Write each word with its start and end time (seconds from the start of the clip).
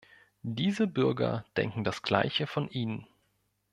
Diese 0.41 0.87
Bürger 0.87 1.45
denken 1.57 1.83
das 1.83 2.01
Gleiche 2.01 2.47
von 2.47 2.67
Ihnen. 2.71 3.05